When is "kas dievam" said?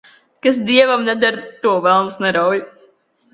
0.45-1.03